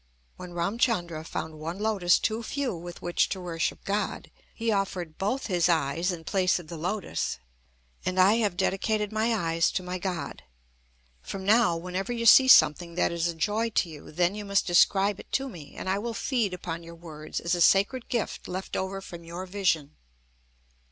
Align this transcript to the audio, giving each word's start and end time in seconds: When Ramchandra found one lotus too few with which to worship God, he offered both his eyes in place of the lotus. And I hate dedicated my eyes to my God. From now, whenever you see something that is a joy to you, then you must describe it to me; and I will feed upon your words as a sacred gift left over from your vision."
When 0.35 0.53
Ramchandra 0.53 1.23
found 1.23 1.59
one 1.59 1.77
lotus 1.77 2.17
too 2.17 2.41
few 2.41 2.75
with 2.75 3.03
which 3.03 3.29
to 3.29 3.39
worship 3.39 3.83
God, 3.85 4.31
he 4.55 4.71
offered 4.71 5.19
both 5.19 5.45
his 5.45 5.69
eyes 5.69 6.11
in 6.11 6.23
place 6.23 6.57
of 6.57 6.69
the 6.69 6.75
lotus. 6.75 7.37
And 8.03 8.19
I 8.19 8.39
hate 8.39 8.57
dedicated 8.57 9.11
my 9.11 9.31
eyes 9.31 9.69
to 9.73 9.83
my 9.83 9.99
God. 9.99 10.41
From 11.21 11.45
now, 11.45 11.77
whenever 11.77 12.11
you 12.11 12.25
see 12.25 12.47
something 12.47 12.95
that 12.95 13.11
is 13.11 13.27
a 13.27 13.35
joy 13.35 13.69
to 13.75 13.89
you, 13.89 14.11
then 14.11 14.33
you 14.33 14.43
must 14.43 14.65
describe 14.65 15.19
it 15.19 15.31
to 15.33 15.47
me; 15.47 15.75
and 15.75 15.87
I 15.87 15.99
will 15.99 16.15
feed 16.15 16.51
upon 16.55 16.81
your 16.81 16.95
words 16.95 17.39
as 17.39 17.53
a 17.53 17.61
sacred 17.61 18.09
gift 18.09 18.47
left 18.47 18.75
over 18.75 19.01
from 19.01 19.23
your 19.23 19.45
vision." 19.45 19.97